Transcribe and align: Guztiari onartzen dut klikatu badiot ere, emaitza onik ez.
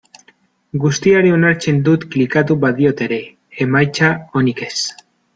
Guztiari 0.85 1.33
onartzen 1.33 1.81
dut 1.89 2.07
klikatu 2.15 2.57
badiot 2.63 3.03
ere, 3.07 3.19
emaitza 3.67 4.09
onik 4.41 4.63
ez. 4.69 4.73